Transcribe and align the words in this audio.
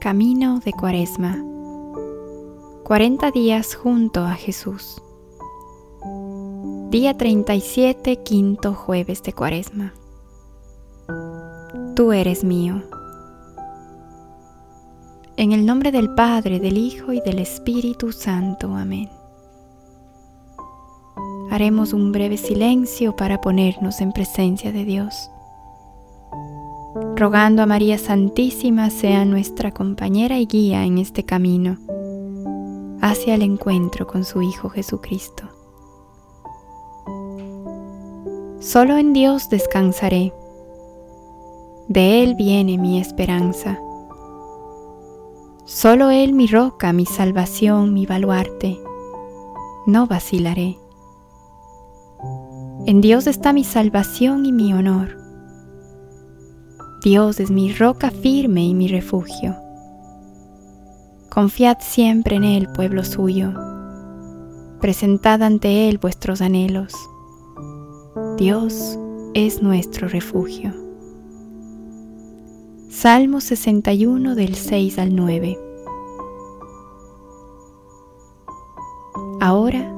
Camino 0.00 0.60
de 0.60 0.72
Cuaresma. 0.72 1.44
40 2.84 3.30
días 3.32 3.74
junto 3.74 4.20
a 4.24 4.32
Jesús. 4.32 5.02
Día 6.88 7.18
37, 7.18 8.22
quinto 8.22 8.72
jueves 8.72 9.22
de 9.22 9.34
Cuaresma. 9.34 9.92
Tú 11.94 12.12
eres 12.12 12.44
mío. 12.44 12.82
En 15.36 15.52
el 15.52 15.66
nombre 15.66 15.92
del 15.92 16.14
Padre, 16.14 16.60
del 16.60 16.78
Hijo 16.78 17.12
y 17.12 17.20
del 17.20 17.38
Espíritu 17.38 18.10
Santo. 18.10 18.74
Amén. 18.74 19.10
Haremos 21.50 21.92
un 21.92 22.10
breve 22.10 22.38
silencio 22.38 23.14
para 23.16 23.42
ponernos 23.42 24.00
en 24.00 24.12
presencia 24.12 24.72
de 24.72 24.86
Dios 24.86 25.30
rogando 27.20 27.62
a 27.62 27.66
María 27.66 27.98
Santísima 27.98 28.88
sea 28.88 29.26
nuestra 29.26 29.72
compañera 29.72 30.38
y 30.38 30.46
guía 30.46 30.86
en 30.86 30.96
este 30.96 31.22
camino 31.22 31.76
hacia 33.02 33.34
el 33.34 33.42
encuentro 33.42 34.06
con 34.06 34.24
su 34.24 34.40
Hijo 34.40 34.70
Jesucristo. 34.70 35.44
Solo 38.58 38.96
en 38.96 39.12
Dios 39.12 39.50
descansaré, 39.50 40.32
de 41.88 42.22
Él 42.22 42.36
viene 42.36 42.78
mi 42.78 42.98
esperanza. 42.98 43.78
Solo 45.66 46.08
Él 46.08 46.32
mi 46.32 46.46
roca, 46.46 46.94
mi 46.94 47.04
salvación, 47.04 47.92
mi 47.92 48.06
baluarte, 48.06 48.80
no 49.86 50.06
vacilaré. 50.06 50.78
En 52.86 53.02
Dios 53.02 53.26
está 53.26 53.52
mi 53.52 53.64
salvación 53.64 54.46
y 54.46 54.52
mi 54.52 54.72
honor. 54.72 55.19
Dios 57.02 57.40
es 57.40 57.50
mi 57.50 57.72
roca 57.72 58.10
firme 58.10 58.62
y 58.62 58.74
mi 58.74 58.86
refugio. 58.86 59.56
Confiad 61.30 61.78
siempre 61.80 62.36
en 62.36 62.44
Él, 62.44 62.68
pueblo 62.74 63.04
suyo. 63.04 63.54
Presentad 64.82 65.42
ante 65.42 65.88
Él 65.88 65.96
vuestros 65.96 66.42
anhelos. 66.42 66.92
Dios 68.36 68.98
es 69.32 69.62
nuestro 69.62 70.08
refugio. 70.08 70.74
Salmo 72.90 73.40
61 73.40 74.34
del 74.34 74.54
6 74.54 74.98
al 74.98 75.16
9. 75.16 75.58
Ahora, 79.40 79.90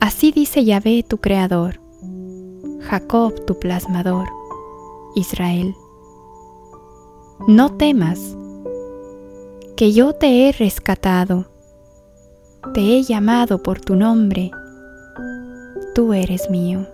así 0.00 0.32
dice 0.32 0.64
Yahvé 0.64 1.04
tu 1.04 1.18
creador, 1.18 1.80
Jacob 2.80 3.44
tu 3.44 3.56
plasmador 3.60 4.37
Israel. 5.18 5.74
No 7.46 7.72
temas, 7.72 8.36
que 9.76 9.92
yo 9.92 10.14
te 10.14 10.48
he 10.48 10.52
rescatado, 10.52 11.46
te 12.72 12.80
he 12.80 13.02
llamado 13.02 13.62
por 13.62 13.80
tu 13.80 13.96
nombre, 13.96 14.50
tú 15.94 16.12
eres 16.12 16.50
mío. 16.50 16.86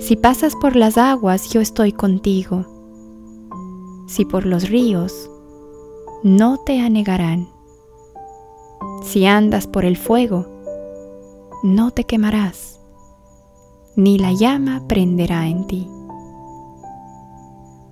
Si 0.00 0.16
pasas 0.16 0.54
por 0.56 0.74
las 0.74 0.96
aguas, 0.96 1.50
yo 1.50 1.60
estoy 1.60 1.92
contigo. 1.92 2.64
Si 4.06 4.24
por 4.24 4.46
los 4.46 4.70
ríos, 4.70 5.30
no 6.22 6.58
te 6.58 6.80
anegarán. 6.80 7.48
Si 9.02 9.26
andas 9.26 9.66
por 9.66 9.84
el 9.84 9.96
fuego, 9.96 10.46
no 11.62 11.90
te 11.90 12.04
quemarás 12.04 12.77
ni 13.98 14.16
la 14.16 14.32
llama 14.32 14.84
prenderá 14.86 15.48
en 15.48 15.66
ti. 15.66 15.90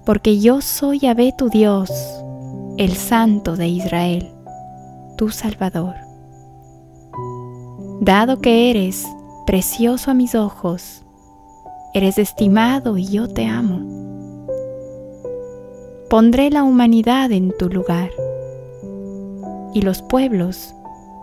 Porque 0.05 0.39
yo 0.39 0.61
soy 0.61 1.00
Yahvé 1.00 1.34
tu 1.37 1.49
Dios, 1.49 1.91
el 2.77 2.93
Santo 2.93 3.56
de 3.56 3.67
Israel, 3.67 4.31
tu 5.16 5.31
Salvador. 5.31 5.97
Dado 8.00 8.39
que 8.39 8.71
eres 8.71 9.05
precioso 9.47 10.12
a 10.12 10.15
mis 10.15 10.37
ojos, 10.37 11.05
eres 11.93 12.19
estimado 12.19 12.97
y 12.99 13.09
yo 13.09 13.27
te 13.27 13.47
amo. 13.47 13.81
Pondré 16.09 16.50
la 16.50 16.62
humanidad 16.62 17.33
en 17.33 17.53
tu 17.59 17.69
lugar 17.69 18.12
y 19.75 19.83
los 19.83 20.03
pueblos 20.03 20.72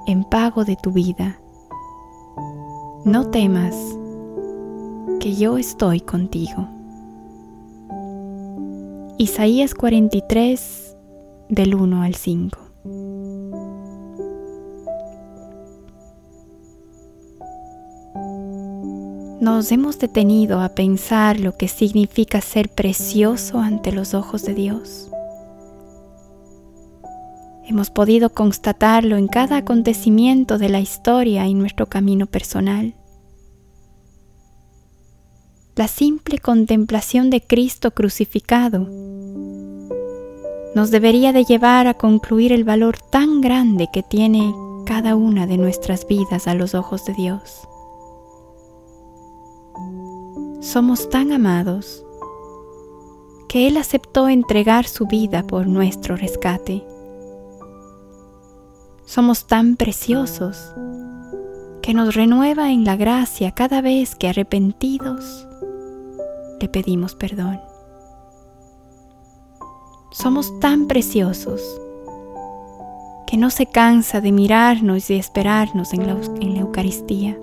en 0.08 0.26
pago 0.26 0.66
de 0.66 0.76
tu 0.76 0.92
vida. 0.92 1.40
No 3.06 3.30
temas 3.30 3.74
que 5.24 5.36
yo 5.36 5.58
estoy 5.58 6.02
contigo. 6.02 6.68
Isaías 9.18 9.74
43 9.74 10.98
del 11.48 11.76
1 11.76 12.02
al 12.02 12.16
5. 12.16 12.60
Nos 19.40 19.72
hemos 19.72 19.98
detenido 19.98 20.60
a 20.60 20.76
pensar 20.76 21.40
lo 21.40 21.56
que 21.56 21.70
significa 21.70 22.42
ser 22.42 22.68
precioso 22.68 23.60
ante 23.60 23.94
los 23.94 24.14
ojos 24.14 24.44
de 24.44 24.54
Dios. 24.54 25.10
Hemos 27.66 27.90
podido 27.92 28.30
constatarlo 28.30 29.16
en 29.16 29.28
cada 29.28 29.56
acontecimiento 29.56 30.58
de 30.58 30.68
la 30.68 30.82
historia 30.82 31.48
y 31.48 31.54
nuestro 31.54 31.86
camino 31.86 32.26
personal 32.26 32.94
la 35.76 35.88
simple 35.88 36.38
contemplación 36.38 37.32
de 37.32 37.42
Cristo 37.42 37.92
crucificado 37.92 38.88
nos 40.76 40.92
debería 40.92 41.34
de 41.34 41.46
llevar 41.46 41.88
a 41.88 41.96
concluir 41.96 42.52
el 42.52 42.64
valor 42.64 42.98
tan 42.98 43.42
grande 43.42 43.90
que 43.92 44.04
tiene 44.04 44.54
cada 44.86 45.16
una 45.16 45.48
de 45.48 45.58
nuestras 45.58 46.08
vidas 46.08 46.48
a 46.48 46.54
los 46.54 46.76
ojos 46.76 47.06
de 47.06 47.14
Dios. 47.14 47.68
Somos 50.62 51.10
tan 51.10 51.32
amados 51.32 52.06
que 53.50 53.68
Él 53.68 53.78
aceptó 53.78 54.30
entregar 54.30 54.88
su 54.88 55.08
vida 55.08 55.42
por 55.44 55.68
nuestro 55.68 56.16
rescate. 56.16 56.84
Somos 59.06 59.46
tan 59.46 59.76
preciosos 59.76 60.74
que 61.82 61.94
nos 61.94 62.16
renueva 62.16 62.72
en 62.72 62.84
la 62.84 62.96
gracia 62.96 63.52
cada 63.52 63.82
vez 63.82 64.16
que 64.16 64.28
arrepentidos 64.28 65.48
pedimos 66.68 67.16
perdón. 67.16 67.60
Somos 70.12 70.60
tan 70.60 70.88
preciosos 70.88 71.62
que 73.26 73.38
no 73.38 73.50
se 73.50 73.66
cansa 73.66 74.22
de 74.22 74.32
mirarnos 74.32 75.10
y 75.10 75.16
esperarnos 75.16 75.94
en 75.94 76.08
la, 76.08 76.14
en 76.40 76.54
la 76.54 76.60
Eucaristía. 76.62 77.38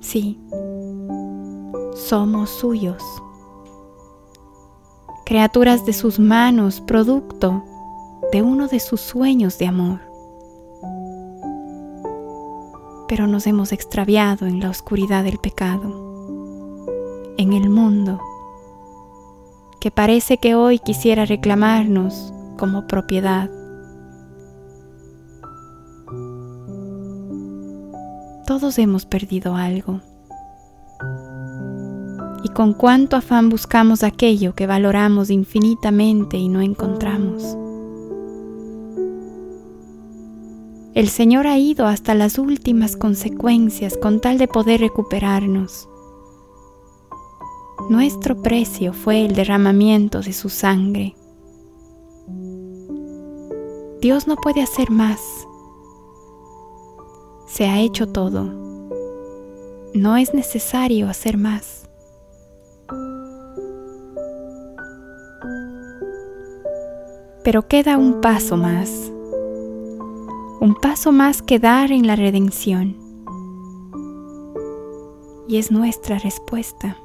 Sí, 0.00 0.38
somos 1.94 2.50
suyos, 2.50 3.02
criaturas 5.24 5.84
de 5.86 5.92
sus 5.92 6.18
manos, 6.18 6.80
producto 6.80 7.64
de 8.30 8.42
uno 8.42 8.68
de 8.68 8.80
sus 8.80 9.00
sueños 9.00 9.58
de 9.58 9.66
amor 9.66 10.14
pero 13.08 13.26
nos 13.26 13.46
hemos 13.46 13.72
extraviado 13.72 14.46
en 14.46 14.60
la 14.60 14.70
oscuridad 14.70 15.24
del 15.24 15.38
pecado, 15.38 16.03
en 17.36 17.52
el 17.52 17.68
mundo, 17.68 18.20
que 19.80 19.90
parece 19.90 20.38
que 20.38 20.54
hoy 20.54 20.78
quisiera 20.78 21.24
reclamarnos 21.24 22.32
como 22.58 22.86
propiedad. 22.86 23.50
Todos 28.46 28.78
hemos 28.78 29.06
perdido 29.06 29.56
algo. 29.56 30.00
Y 32.42 32.48
con 32.50 32.74
cuánto 32.74 33.16
afán 33.16 33.48
buscamos 33.48 34.02
aquello 34.02 34.54
que 34.54 34.66
valoramos 34.66 35.30
infinitamente 35.30 36.36
y 36.36 36.48
no 36.48 36.60
encontramos. 36.60 37.56
El 40.94 41.08
Señor 41.08 41.48
ha 41.48 41.58
ido 41.58 41.86
hasta 41.86 42.14
las 42.14 42.38
últimas 42.38 42.96
consecuencias 42.96 43.96
con 43.96 44.20
tal 44.20 44.38
de 44.38 44.46
poder 44.46 44.80
recuperarnos. 44.80 45.88
Nuestro 47.88 48.40
precio 48.40 48.92
fue 48.92 49.24
el 49.24 49.34
derramamiento 49.34 50.20
de 50.20 50.32
su 50.32 50.48
sangre. 50.48 51.14
Dios 54.00 54.26
no 54.26 54.36
puede 54.36 54.62
hacer 54.62 54.90
más. 54.90 55.20
Se 57.46 57.66
ha 57.66 57.80
hecho 57.80 58.08
todo. 58.08 58.44
No 59.94 60.16
es 60.16 60.34
necesario 60.34 61.08
hacer 61.08 61.36
más. 61.36 61.88
Pero 67.42 67.68
queda 67.68 67.98
un 67.98 68.20
paso 68.20 68.56
más 68.56 69.10
un 70.64 70.74
paso 70.74 71.12
más 71.12 71.42
que 71.42 71.58
dar 71.58 71.92
en 71.92 72.06
la 72.06 72.16
redención. 72.16 72.96
Y 75.46 75.58
es 75.58 75.70
nuestra 75.70 76.18
respuesta. 76.18 76.96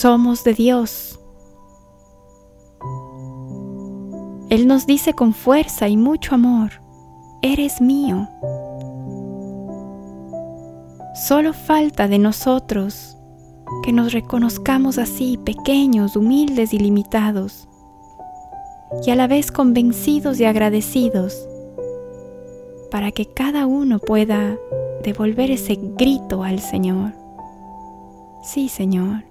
Somos 0.00 0.44
de 0.44 0.54
Dios. 0.54 1.20
Él 4.48 4.66
nos 4.66 4.86
dice 4.86 5.12
con 5.12 5.34
fuerza 5.34 5.88
y 5.88 5.98
mucho 5.98 6.34
amor, 6.34 6.70
eres 7.42 7.82
mío. 7.82 8.26
Solo 11.14 11.52
falta 11.52 12.08
de 12.08 12.18
nosotros 12.18 13.18
que 13.84 13.92
nos 13.92 14.14
reconozcamos 14.14 14.96
así, 14.96 15.36
pequeños, 15.36 16.16
humildes 16.16 16.72
y 16.72 16.78
limitados, 16.78 17.68
y 19.04 19.10
a 19.10 19.16
la 19.16 19.26
vez 19.26 19.52
convencidos 19.52 20.40
y 20.40 20.46
agradecidos, 20.46 21.46
para 22.90 23.12
que 23.12 23.26
cada 23.26 23.66
uno 23.66 23.98
pueda 23.98 24.56
devolver 25.04 25.50
ese 25.50 25.74
grito 25.78 26.42
al 26.42 26.58
Señor. 26.58 27.12
Sí, 28.42 28.70
Señor, 28.70 29.29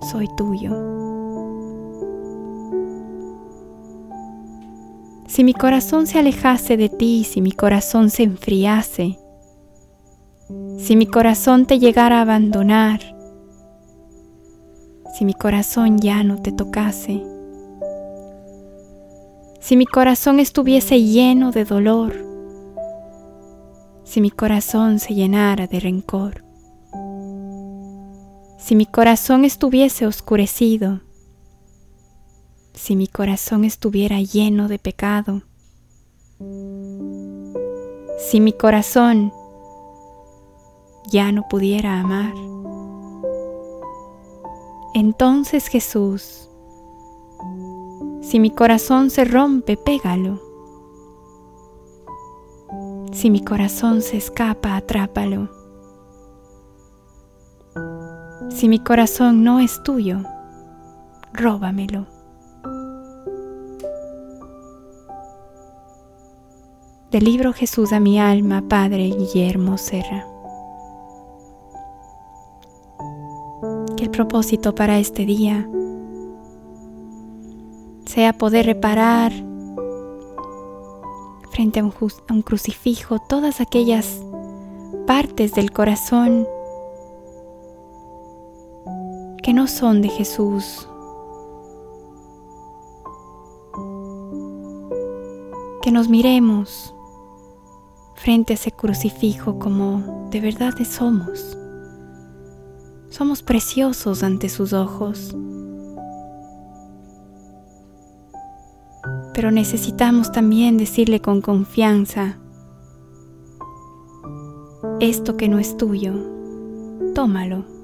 soy 0.00 0.28
tuyo. 0.36 0.98
Si 5.26 5.44
mi 5.44 5.54
corazón 5.54 6.06
se 6.06 6.18
alejase 6.18 6.76
de 6.76 6.88
ti, 6.88 7.24
si 7.24 7.40
mi 7.40 7.52
corazón 7.52 8.10
se 8.10 8.24
enfriase, 8.24 9.18
si 10.78 10.96
mi 10.96 11.06
corazón 11.06 11.66
te 11.66 11.78
llegara 11.78 12.18
a 12.18 12.22
abandonar, 12.22 13.00
si 15.14 15.24
mi 15.24 15.34
corazón 15.34 15.98
ya 15.98 16.24
no 16.24 16.40
te 16.40 16.50
tocase, 16.50 17.22
si 19.60 19.76
mi 19.76 19.84
corazón 19.84 20.40
estuviese 20.40 21.02
lleno 21.02 21.52
de 21.52 21.64
dolor, 21.64 22.16
si 24.02 24.22
mi 24.22 24.30
corazón 24.30 24.98
se 24.98 25.14
llenara 25.14 25.66
de 25.66 25.78
rencor, 25.78 26.47
si 28.58 28.74
mi 28.74 28.86
corazón 28.86 29.44
estuviese 29.44 30.06
oscurecido, 30.06 31.00
si 32.74 32.96
mi 32.96 33.06
corazón 33.06 33.64
estuviera 33.64 34.20
lleno 34.20 34.68
de 34.68 34.78
pecado, 34.78 35.42
si 38.18 38.40
mi 38.40 38.52
corazón 38.52 39.32
ya 41.10 41.32
no 41.32 41.46
pudiera 41.48 42.00
amar, 42.00 42.34
entonces 44.94 45.68
Jesús, 45.68 46.50
si 48.20 48.40
mi 48.40 48.50
corazón 48.50 49.10
se 49.10 49.24
rompe, 49.24 49.76
pégalo. 49.76 50.42
Si 53.12 53.30
mi 53.30 53.42
corazón 53.42 54.02
se 54.02 54.16
escapa, 54.16 54.76
atrápalo. 54.76 55.57
Si 58.50 58.68
mi 58.68 58.78
corazón 58.78 59.44
no 59.44 59.60
es 59.60 59.82
tuyo, 59.82 60.20
róbamelo. 61.32 62.06
Del 67.10 67.24
libro 67.24 67.52
Jesús 67.52 67.92
a 67.92 68.00
mi 68.00 68.18
alma, 68.18 68.64
Padre 68.68 69.10
Guillermo 69.10 69.78
Serra. 69.78 70.26
Que 73.96 74.04
el 74.04 74.10
propósito 74.10 74.74
para 74.74 74.98
este 74.98 75.24
día 75.24 75.68
sea 78.06 78.32
poder 78.32 78.66
reparar 78.66 79.32
frente 81.52 81.80
a 81.80 81.84
un, 81.84 81.92
a 82.28 82.32
un, 82.32 82.42
crucifijo 82.42 83.18
todas 83.28 83.60
aquellas 83.60 84.20
partes 85.06 85.54
del 85.54 85.70
corazón 85.70 86.46
que 89.48 89.54
no 89.54 89.66
son 89.66 90.02
de 90.02 90.10
Jesús. 90.10 90.86
Que 95.80 95.90
nos 95.90 96.10
miremos 96.10 96.94
frente 98.14 98.52
a 98.52 98.56
ese 98.56 98.72
crucifijo 98.72 99.58
como 99.58 100.28
de 100.30 100.42
verdad 100.42 100.74
somos. 100.84 101.56
Somos 103.08 103.42
preciosos 103.42 104.22
ante 104.22 104.50
sus 104.50 104.74
ojos. 104.74 105.34
Pero 109.32 109.50
necesitamos 109.50 110.30
también 110.30 110.76
decirle 110.76 111.22
con 111.22 111.40
confianza, 111.40 112.38
esto 115.00 115.38
que 115.38 115.48
no 115.48 115.58
es 115.58 115.78
tuyo, 115.78 116.12
tómalo, 117.14 117.77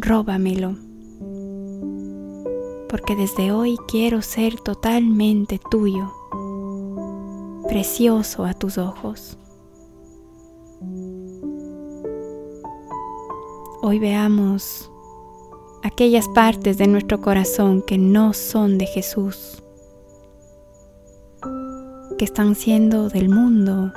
róbamelo, 0.00 0.76
porque 2.88 3.16
desde 3.16 3.52
hoy 3.52 3.76
quiero 3.88 4.22
ser 4.22 4.54
totalmente 4.60 5.60
tuyo, 5.70 6.12
precioso 7.68 8.44
a 8.44 8.54
tus 8.54 8.78
ojos. 8.78 9.36
Hoy 13.82 13.98
veamos 13.98 14.90
aquellas 15.82 16.28
partes 16.28 16.78
de 16.78 16.86
nuestro 16.86 17.20
corazón 17.20 17.82
que 17.82 17.98
no 17.98 18.32
son 18.34 18.78
de 18.78 18.86
Jesús, 18.86 19.62
que 22.16 22.24
están 22.24 22.54
siendo 22.54 23.08
del 23.08 23.28
mundo, 23.28 23.92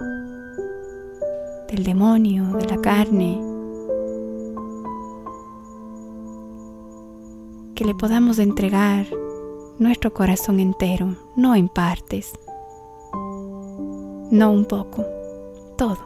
del 1.70 1.84
demonio, 1.84 2.46
de 2.58 2.66
la 2.66 2.78
carne, 2.78 3.51
que 7.82 7.88
le 7.88 7.96
podamos 7.96 8.38
entregar 8.38 9.08
nuestro 9.80 10.14
corazón 10.14 10.60
entero, 10.60 11.16
no 11.36 11.56
en 11.56 11.68
partes, 11.68 12.32
no 14.30 14.52
un 14.52 14.66
poco, 14.66 15.04
todo. 15.80 15.98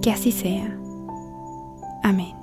Que 0.00 0.10
así 0.12 0.32
sea. 0.32 0.80
Amén. 2.02 2.37